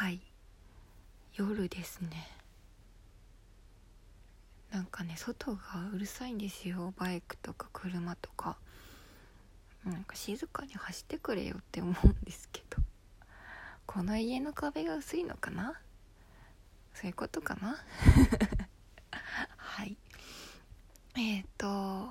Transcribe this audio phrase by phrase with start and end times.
[0.00, 0.18] はい。
[1.34, 2.26] 夜ですね。
[4.70, 5.60] なんかね外が
[5.94, 6.94] うるさいんですよ。
[6.96, 8.56] バイクとか車とか。
[9.84, 12.78] なんか静かに走ってくれよって思うんですけど。
[13.84, 15.78] この家の壁が薄いのかな？
[16.94, 17.76] そういうことかな？
[19.58, 19.98] はい。
[21.14, 22.08] えっ、ー、と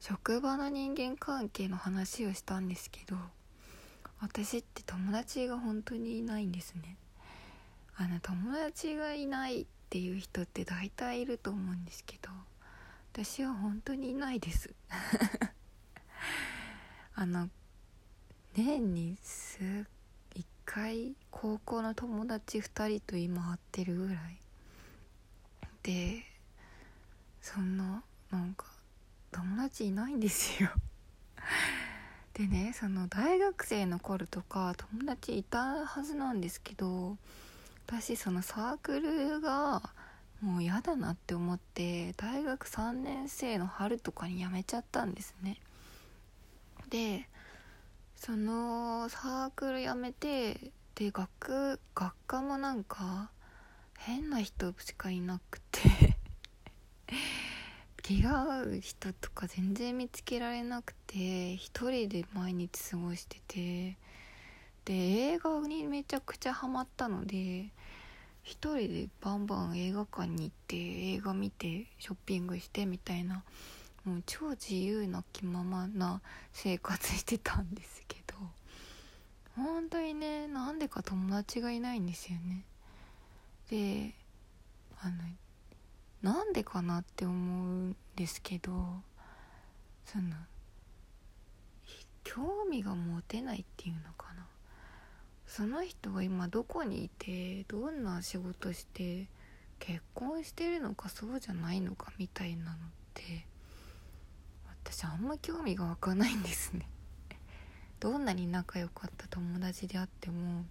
[0.00, 3.37] 職場の人間関係の話をしたんですけど。
[4.20, 6.96] 私って友達が本当にいないんですね。
[7.96, 12.30] あの友達がいないっていう人って大体いると思うんですけど
[13.12, 14.70] 私は本当にいないです。
[17.14, 17.50] あの
[18.54, 19.86] 年に数1
[20.64, 24.38] 回高校の友達2人と今会ってるぐらい。
[25.82, 26.24] で
[27.40, 28.66] そんななんか
[29.32, 30.70] 友達いないんですよ。
[32.38, 37.16] でねその大学生の頃とか友達いたはずなんですけど
[37.88, 39.82] 私そのサークルが
[40.40, 45.56] もう嫌だなって思って大学3年生の春とかに辞めちゃったんですね。
[46.90, 47.28] で
[48.14, 53.30] そのサークル辞めてで学学科もなんか
[53.98, 56.16] 変な人しかいなくて。
[58.08, 63.98] 気が合う人とか全然見つけられなくて一人で毎日過ごしてて。
[64.86, 67.66] で映画にめちゃくちゃハマったので
[68.42, 73.44] 一人でバンバン映画館に行って映画見てショッピングしてみたいな
[74.06, 76.22] もう超自由な気ままな
[76.54, 78.36] 生活してたんですけど
[79.54, 82.64] 本当にねなんでか友達がいないんですよね。
[83.70, 84.14] で
[85.02, 85.16] あの
[86.22, 88.72] なんでかなって思うんですけど
[90.04, 90.34] その
[92.24, 94.46] 興味が持てないっていうのかな。
[95.46, 99.26] その人が今どこにいてどんな仕事して
[99.78, 102.74] 結婚してるのかそうじゃないのかみたいなのっ
[103.14, 103.46] て
[104.84, 106.86] 私あんま興味が湧かないんですね。
[107.98, 110.64] どんなに仲良かった友達であっても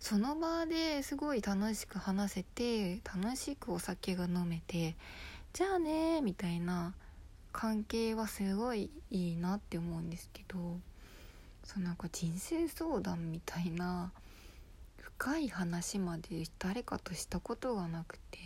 [0.00, 4.96] その場ですごい楽しく話せて楽しくお酒が飲めて
[5.52, 6.94] じゃあねみたいな
[7.52, 10.58] 関係はすごいいいなって思うんですけど
[11.64, 14.10] そうなんか人生相談みたいな
[14.96, 18.38] 深い話まで誰かとしたことがなくて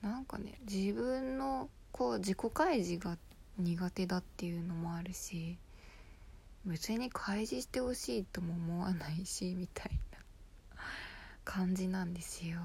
[0.00, 3.18] なんかね自分のこう自己開示が
[3.58, 5.58] 苦手だっていうのもあるし
[6.64, 10.09] 別に開示してほしいとも思わないしみたいな。
[11.44, 12.60] 感じなんですよ。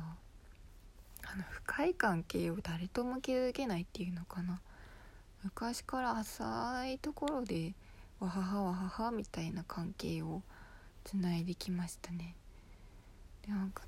[1.23, 4.61] あの深い関係を誰とも築けないっていうのかな。
[5.43, 7.73] 昔から浅いところで
[8.19, 10.41] わははわははみたいな関係を
[11.03, 12.35] つないできましたね。
[13.45, 13.83] でなんか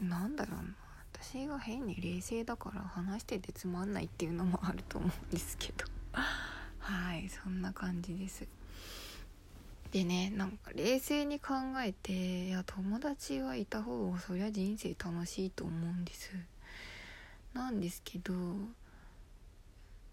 [0.00, 0.74] なんだろうな。
[1.14, 5.84] 私が変に冷静だから話しててつまんないっていうのもあると思うんですけど。
[6.78, 8.46] はいそんな感じです。
[9.92, 11.52] でねなんか冷静に考
[11.84, 16.32] えていや友達はいた方がそりゃ人生楽しいと思うんです。
[17.52, 18.32] なんですけど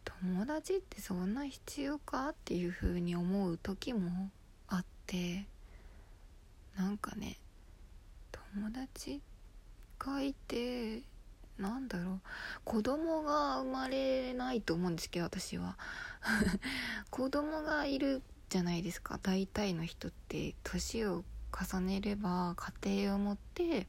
[0.04, 4.30] 友達ってそんな必要かっていう風に思う時も
[4.68, 5.46] あって
[6.78, 7.38] なんかね
[8.54, 9.22] 友達
[9.98, 11.04] がいて
[11.58, 12.20] なんだろう
[12.66, 15.78] 子供が生まれないと思うんですけど私は。
[17.10, 23.88] 子供がいるじゃないですか大体の人って年を重ねれば家庭を持って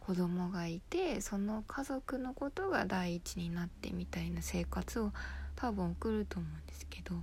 [0.00, 5.12] 子供がいてその家族のことが第一になってみたいな生活を
[5.56, 7.14] 多分送ると思うんですけど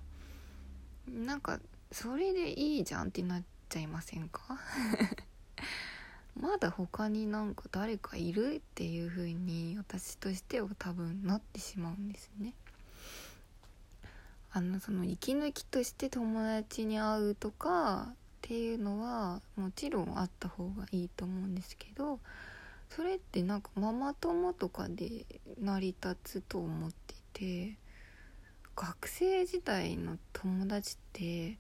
[1.10, 1.60] なんか
[1.92, 4.60] それでいいじゃんってなっちゃいませんか？
[6.40, 12.54] まだ他になんか誰かいるっていう風に私としては多分なってしまうんですね。
[14.52, 22.20] あのその息抜きとして友達に会うとかっていうのはもちろんあった方がいいと思うんですけど
[22.90, 25.26] それってなんかママ友とかで
[25.62, 27.78] 成り立つと思っていて
[28.76, 31.58] 学生時代の友達って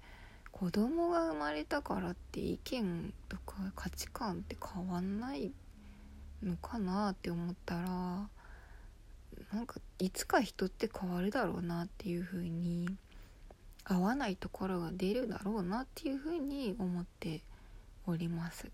[0.51, 5.51] 子供が生まれたからって意見とか価値観って変わんない
[6.41, 8.29] のかなって思ったら
[9.53, 12.87] なんかいつか人って変わるだろうなっていう風に
[13.85, 17.41] 合わないところが出るだろうなっていう風に思って
[18.05, 18.67] おります。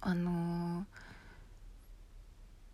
[0.00, 0.86] あの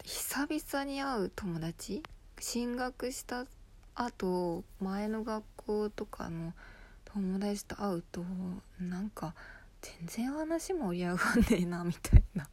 [0.00, 2.02] ー、久々に会う友達？
[2.38, 3.46] 進学した
[3.94, 6.52] 後前の学校とかの
[7.04, 8.22] 友達と会うと
[8.78, 9.34] なんか
[9.80, 12.48] 全然話盛り上がんねえなみたいな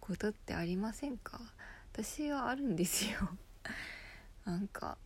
[0.00, 1.40] ことってありませんか？
[1.94, 3.18] 私はあるんですよ。
[4.44, 4.98] なんか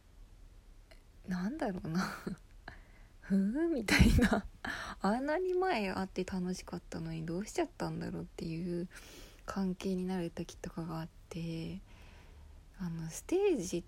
[1.26, 2.00] なんだろうな。
[3.20, 4.46] ふーみたいな。
[5.02, 8.88] あんなに前会って楽しかったのにどうしちゃったんだろうっていう
[9.44, 11.82] 関係になる時とかがあって
[12.79, 13.85] あのステージ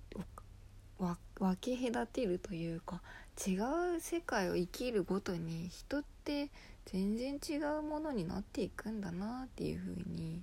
[0.98, 3.00] を分け隔てるというか
[3.46, 3.56] 違
[3.96, 6.50] う世界を生きるごとに人って
[6.84, 10.42] 全然違うものになっていくんだなっていうふうに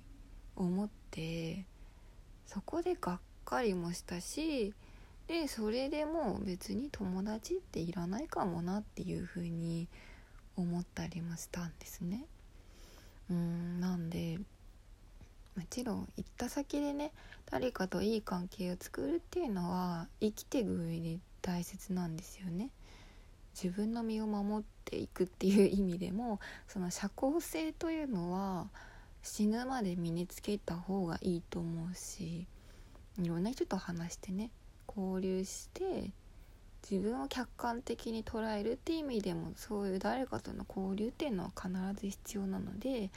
[0.56, 1.64] 思って
[2.48, 4.72] そこでがっかりもしたし
[5.28, 9.86] でそれでも別に友達っていらないかもなっていうふうに
[10.56, 12.24] 思ったりもしたんですね。
[13.30, 14.38] うんなんで
[15.54, 17.12] もちろん行った先でね
[17.50, 22.70] 誰かといい関係を作るっていうのは生きていく上で大切なんですよね。
[23.60, 28.68] 自分の身を守っていくっていう意味でもその社交性というのは
[29.22, 32.46] 死ぬまで身につけた方がいいと思うし
[33.20, 34.50] いろんな人と話してね
[34.88, 36.10] 交流して
[36.88, 41.70] 自分を客観的に捉えるっていう意味でもそういう誰かとの交流っていうのは必
[42.00, 43.10] ず必要なので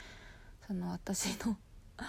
[0.66, 1.56] その私の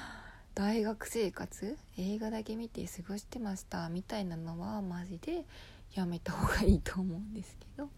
[0.56, 5.46] 大学生活映画だけ見て過ごしてましたみたいなのはマジで
[5.94, 7.90] やめた方がいいと思うんですけど。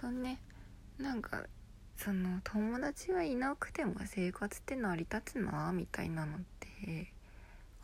[0.00, 0.38] そのね
[0.98, 1.44] なんか
[1.98, 7.12] その友達がいなくても生活って成り立つなみたいなのって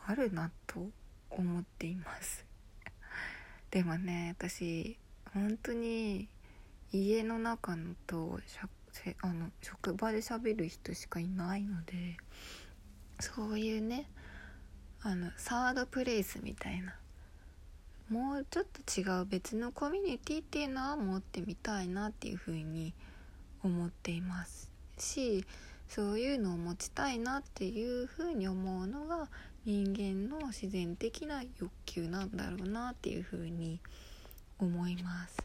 [0.06, 0.86] あるなと
[1.30, 2.46] 思っています。
[3.72, 4.96] でもね私
[5.32, 6.28] 本当に
[6.92, 8.38] 家の中のと
[9.22, 12.16] あの職場で喋る人しかいないので
[13.18, 14.08] そういうね
[15.02, 16.94] あのサードプレイスみたいな
[18.08, 23.13] もうちょっと違う別のコミュニティっていうのは持ってみたいなっていうふうに思
[23.64, 25.44] 思っていますし
[25.88, 29.28] そういうのを持ちたいなっていうふうに思うのが
[29.64, 33.80] 人間の自然的な欲求なんだろうなっていうふうに
[34.58, 35.38] 思います。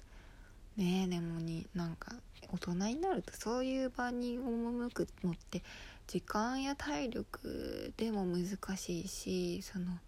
[0.76, 2.14] ねえでもになんか
[2.52, 5.62] 大人になるとそういう場に赴くのって
[6.08, 10.00] 時間や体力でも難しいしその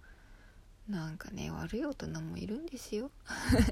[0.89, 3.11] なんかね悪い大人もいるんですよ。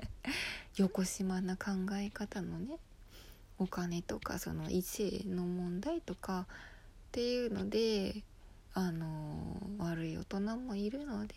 [0.78, 2.78] 横島な考え方のね。
[3.60, 8.24] お金とかその異性の問題とかっていうので
[8.74, 11.36] あの悪い大人もいるので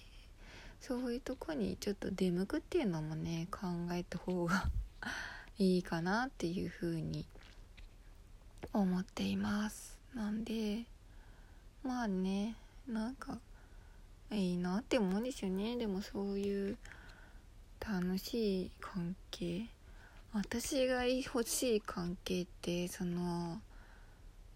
[0.80, 4.68] そういうとこにちょっと出向くっていうのもね考えた方が
[5.58, 7.26] いいかなっていうふうに
[8.72, 9.98] 思っています。
[10.14, 10.84] なんで
[11.82, 13.38] まあねなんか
[14.30, 15.76] いいなって思うんですよね。
[15.76, 16.78] でもそういう
[17.80, 19.66] 楽しい関係
[20.34, 23.60] 私が欲しい関係ってその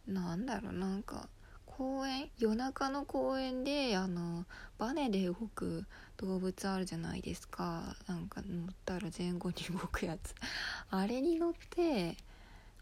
[0.06, 1.28] なんだろうなんか
[1.67, 4.46] 公園夜中の公園であの
[4.78, 5.84] バネで動く
[6.17, 7.94] 動物あるじゃないですか。
[8.06, 10.34] なんか乗ったら前後に動くやつ。
[10.88, 12.17] あれに乗って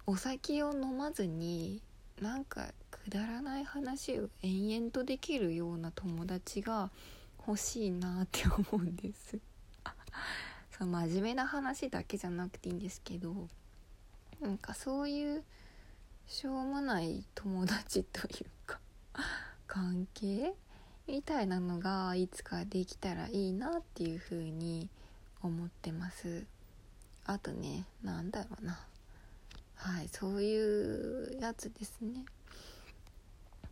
[0.06, 1.82] お酒を飲まずに
[2.22, 6.92] なんかくだらない話を延々とできるような友達が
[7.44, 9.40] 欲しいなって思うんです。
[10.76, 13.32] そう真面目な話だけじゃなくていいんですけど
[14.40, 15.44] なんかそういう
[16.26, 18.80] しょうもない友達というか
[19.68, 20.52] 関係
[21.06, 24.88] みたいなのがいつかできたらいいなっていうふうに
[25.42, 26.46] 思ってます。
[27.26, 28.86] あとねなんだろうな。
[29.74, 32.24] はいそういうやつですね。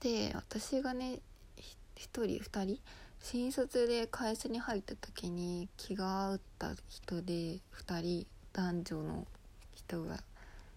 [0.00, 1.20] で私がね
[1.56, 2.80] 1人2人
[3.24, 9.26] 新卒で会社に入った時に気が合った人で2人男女の
[9.72, 10.18] 人が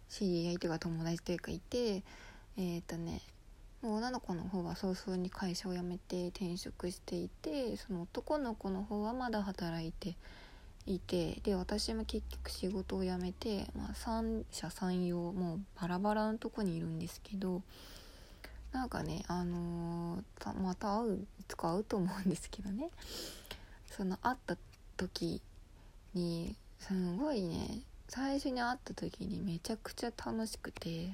[0.08, 3.22] 知り合いというか友達というかいてえっ、ー、とね
[3.82, 10.16] 女の子の方は早々に会社を辞めて転職していてその男の子の方はまだ働いて
[10.86, 17.64] いてで私も結局仕事を辞めて、まあ、三者三様もうバラバラのとこにいるんですけど
[18.76, 22.90] なんかねあのー、また会ういつか会うと思うんですけどね。
[23.90, 24.58] その会った
[24.98, 25.42] 時
[26.14, 31.14] にすごいね最初に会った時にめちゃくちゃ楽しくて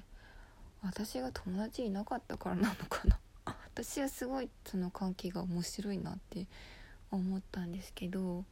[0.81, 3.19] 私が友達いなかったからなのかな。
[3.71, 6.47] 私はすごいその関係が面白いなって
[7.11, 8.43] 思ったんですけど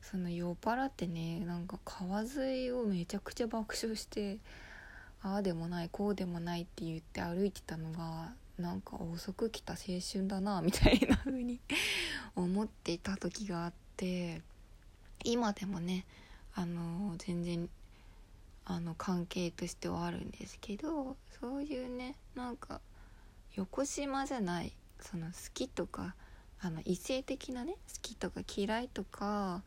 [0.00, 4.38] その酔っ払ってねなんか川沿いをめちゃくちゃ爆笑して
[5.22, 11.60] ああでもないこうでもないって言って歩いてたのがなんか遅く来た青春だなみたいな風に
[12.34, 14.42] 思っていた時があって
[15.24, 16.06] 今でもね
[16.54, 17.68] あの全然
[18.64, 22.80] あの関係としてはあるんですけどそういうねなんか
[23.54, 26.14] 横島じゃないその好きとか
[26.60, 29.62] あの異性的なね好きとか嫌いとか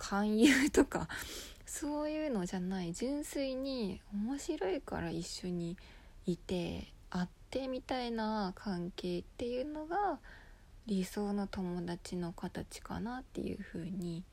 [0.00, 1.08] 勧誘とか
[1.66, 5.76] そういうのじゃない純粋に面白いから一緒に
[6.26, 10.18] いて会ってみたいな関係っていうのが
[10.86, 14.24] 理想の友達の形かなっていうふうに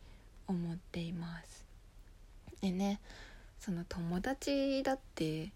[0.48, 1.66] 思っています。
[2.62, 3.00] でね
[3.60, 5.52] その友達だって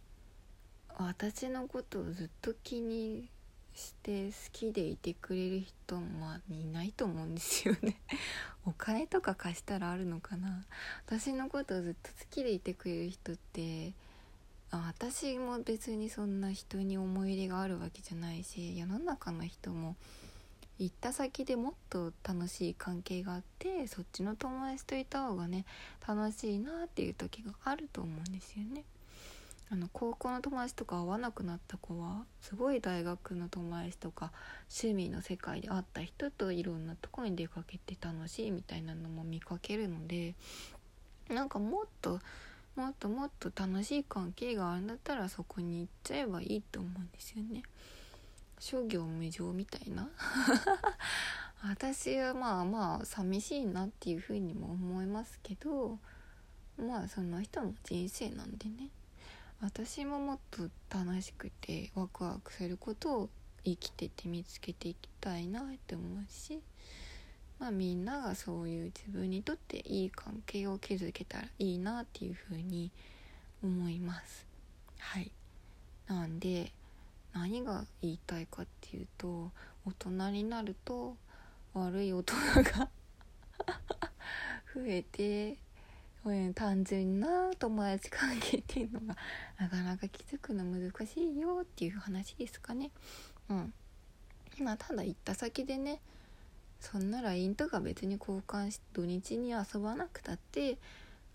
[0.98, 3.30] 私のことをずっと気に
[3.74, 7.98] して好きでいてくれる人まいないと思うんですよね
[8.66, 10.66] お金とか貸したらあるのかな
[11.06, 13.94] 私のことをずっと好きでいてくれる人って
[14.72, 19.96] あ私も別にそんな人に思い入れがあるわけじゃないし世の中の人も
[20.80, 25.66] 行った先でもっと楽しい関係があってそっちの友達といた方がね
[26.08, 28.84] 楽しいなっていう時があると思うんですよね。
[29.72, 34.34] あの高校の友達とか会わなくなった子はすごい大学の友達とか
[34.70, 40.36] 趣味の世界で会った人といろんなとこに出かけて楽しいみたいなのも見かけるので
[41.30, 42.20] なんかもっと
[42.76, 47.64] もっともっと楽しい関係があるんだったらそこに行っちゃえばいいと思うんですよね。
[48.60, 50.08] 諸行無常みたいな
[51.64, 55.98] 私はまあまあ寂しいなっていうふうにも思いますけど
[56.78, 58.90] まあその人の人生なんでね
[59.62, 63.30] 私ももっと楽しくてワクワクすることを
[63.64, 66.60] 生きてて見つけていきたいなって思うし
[67.60, 72.90] まあみんながそういう自分にとっていい関係を築けたらいいなっていうふうに
[73.64, 74.48] 思います。
[74.98, 75.32] はい。
[76.08, 76.72] なんで
[77.32, 79.52] 何が言いたいかっていうと
[79.86, 81.16] 大人になると
[81.76, 82.90] 悪い大人が
[84.74, 85.58] 増えて
[86.30, 89.18] ういう単純な友達関係っていうのが
[89.60, 92.92] なかなか気づくの難しいよっていう話ですかね。
[93.50, 93.74] うん。
[94.60, 96.00] まあただ行った先でね
[96.80, 100.78] そんな LINE とか別に交換し土日に遊ばなくたって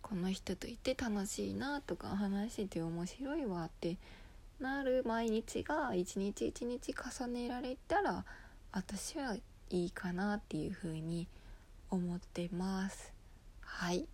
[0.02, 3.96] この人といて楽しいなとか話して面白いわって
[4.60, 8.24] なる毎日が一日一日重ねられたら
[8.72, 9.36] 私は
[9.70, 11.26] いいかなっていうふうに
[11.90, 13.12] 思ってます。
[13.60, 14.06] はい。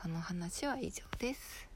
[0.00, 1.67] この話は以上です。